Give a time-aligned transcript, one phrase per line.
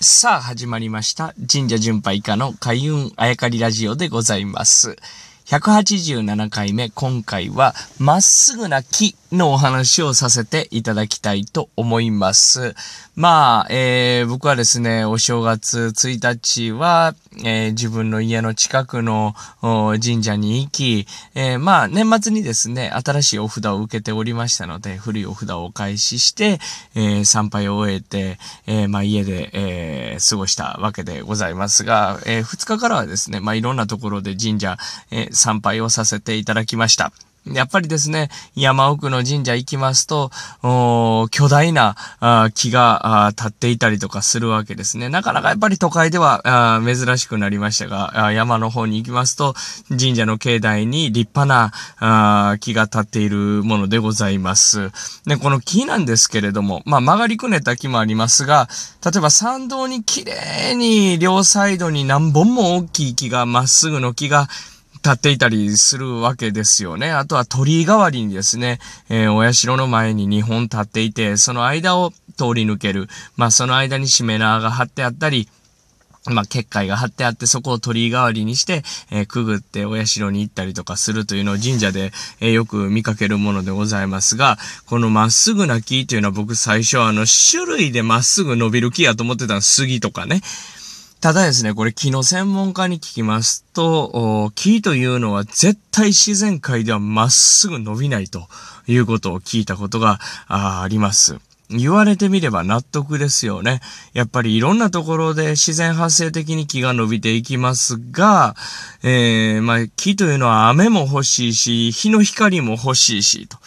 [0.00, 1.34] さあ、始まりました。
[1.52, 4.96] 神社巡拝家の開運あやかりラジオでございます。
[5.46, 12.74] 187回目、今回は、まっすぐな木のお話をさせていただきたいと思います。
[13.14, 26.58] まあ、えー、僕はですね、お正月1日は、えー、自分の家の近くの神社に行き、えー、まあ、年末にですね、新しいお札を受けておりましたので、古いお札をお返しして、
[26.94, 34.78] え参拝を終えて、えまあ、家で、え過ごしたわけでございますが、え2日からはですね、まあ、いろんなところで神社、
[35.10, 37.12] え参拝をさせていただきました。
[37.52, 40.30] やっぱりですね、山奥の神社行きますと、
[41.30, 41.96] 巨大な
[42.54, 45.08] 木が立っていたりとかするわけですね。
[45.08, 49.54] なかなかやっぱり都会では珍しくなりましたが、山の方に行きますと、
[49.88, 54.90] 神社の境内に立派な木が立っているものでございます。
[55.26, 58.68] で、この木なんですけれども、まあ曲がりくねた木もありますが、
[59.04, 64.48] 例えば参道に綺麗に両サイドに何本も大きい木が、まっすぐの木が
[65.02, 67.10] 立っていたりするわけですよね。
[67.10, 73.08] あとは鳥居代わりにですね、えー、お社の前に2本立っていて、その間を通り抜ける。
[73.36, 75.48] まあその間にしめ縄が張ってあったり、
[76.30, 90.42] まあ、結界が張ってあって、そこを鳥居代わりにして、えー、くぐってお社に行ったりとかするというのを神社で、えー、よく見かけるものでございますが、このまっすぐな木というのは僕最初はあの種類でまっすぐ伸びる木やと思ってたの杉とかね。
[91.20, 98.46] ただですね、これ木の専門家に聞きますと、木というのは絶対自然界ではまっすぐ伸びないと
[98.86, 101.40] いうことを聞いたことがあります。
[101.70, 103.80] 言われてみれば納得ですよね。
[104.14, 108.54] やっぱりいろんなところで自然発生的に木が伸びていきますが、
[109.02, 113.58] えー、まあ木というのは雨も欲しいし、日の光も欲しいし、と。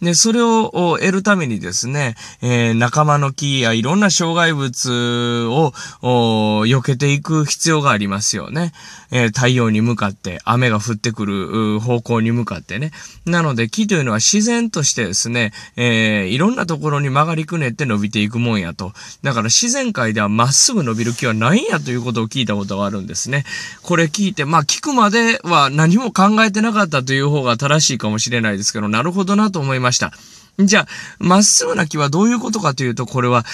[0.00, 5.72] で、それを得るためにですね、えー、仲間の木やいろんな障害物を
[6.66, 8.72] 避けていく必要がありますよね。
[9.10, 12.92] えー、太陽に向かって、雨が降ってくる方向に向かってね。
[13.26, 18.92] なので木というのは自然としてですね、えー、いろんなところに曲がりくねって伸びていくもんやと。
[19.22, 23.44] だから自然界ではまっすぐ伸びる木はないんやということを聞いたことがあるんですね。
[23.82, 30.12] これ聞いて、まあ聞くまでは何も考えてなかったという方が正しいかもしれないですけど、なるほどなと思いますました。
[30.58, 30.86] じゃあ、
[31.18, 33.44] まっすぐな木はどういうことかというと、これは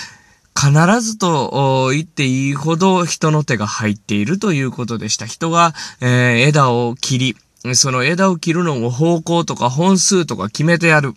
[0.58, 5.26] 必ずと言っていいほど人の手が入っているということでした。
[5.26, 11.14] 人が、えー、枝を切り、その枝を切るのを方向とか本数とか決めてやる。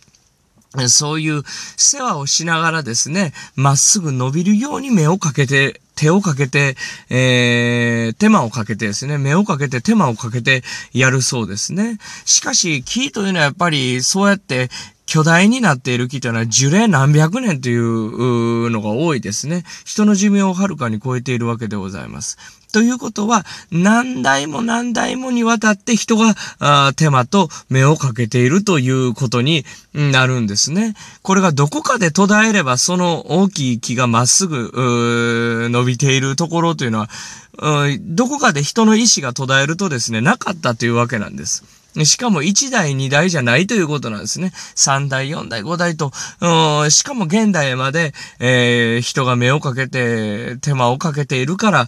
[0.90, 1.44] そういう
[1.78, 6.76] 世話をしながらですね、まっすぐ伸びるように目をかけて、手をかけて、
[7.10, 10.64] えー、手間をかけてですね、目をかけて手間をかけて
[10.94, 11.98] やるそうですね。
[12.26, 14.70] しかし、木というのはやっぱりそうやって
[15.08, 19.64] 巨大になっている木というのは樹齢何百年というのが多いですね。
[19.86, 22.38] 人の寿命をはるかに超えているわけでございます。
[22.74, 26.36] ということは、何代も何代もにわたって人が
[26.96, 30.94] 手間と目をかけているということになるんですね。
[31.22, 37.10] これがどこかで途絶えれば、その大きい木がまっすぐ伸びているところというのは、
[38.02, 41.64] どこかで人の意志が途絶えるとですね、なかったというわけなんです。
[42.06, 44.52] しかも1台2台じゃないということなんですね。
[44.76, 46.12] 3台4台5台と、
[46.90, 51.88] しかも現代まで、えー、人が目をかけて、手間をかけているから、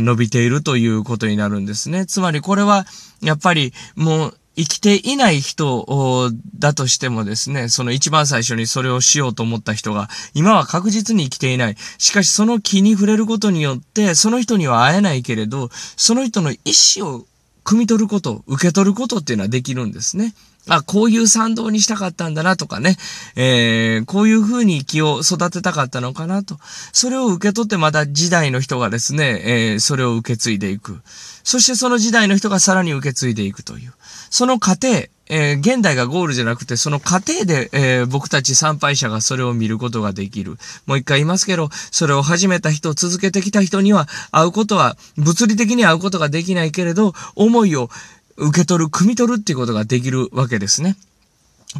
[0.00, 2.06] 伸びているということになるんですね。
[2.06, 2.86] つまりこれは、
[3.22, 11.76] やっぱりもう、生きていない人だとしてもですね、その一番最初にそれをしようと思った人が、今は確実に生きていない。
[11.98, 16.58] しかしその気に触れることによって、その人には会えないけれど、その人の意
[16.96, 17.26] 思を
[17.64, 20.34] 汲み取ること、受け取ることっていうのはできるんですね。
[20.68, 22.96] あ、こういう賛同にしたかったんだなとかね、
[23.36, 26.56] えー、こういう風に気を育てたかったのかなと。
[26.92, 31.00] それを受け取ってまた時代の人がですね、えー、それを受け継いでいく。
[31.42, 33.92] そしてその時代の人がさらに受け継いでいくという。
[34.30, 34.88] その過程、
[35.28, 40.56] えー、現代がゴールじゃなくて、その過程で、えー、僕たち参拝者がそれを見ることができる。
[40.86, 47.90] もう一回言いますけど、それを始めた人、続けてきた人には、会うことは、物理的に会うことができないけれど、思いを
[48.36, 50.96] 受け取る、汲み取るっていうことができるわけですね。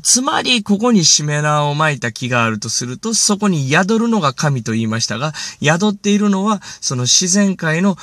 [0.02, 7.96] つまり、ここにしめ縄を巻いた木があるとすると、そこに宿るのが神と言いましたが、宿っているのは、その自然界の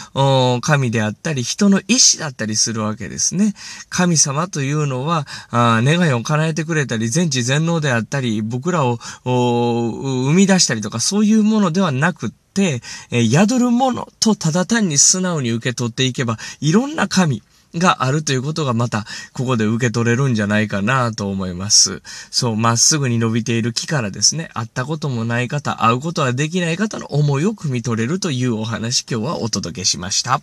[0.62, 3.53] 神であったり、人の意志だったりするわけですね。
[3.89, 12.81] 神様というのは、あ願いを叶えてくれたり、全知全能であったり、僕らを生み出したりとか、そういうものではなくて、
[13.12, 17.44] え宿るものとただ単に素直に受け取っていけば、いろんな神、
[17.75, 22.01] があるということがまた、ここで受け取れるんじゃないかなと思います。
[22.29, 30.41] そう、まっすぐに伸びている木からですね、会ったこともない方、会うことはできない方の思いを汲み取れるというお話、今日はお届けしました。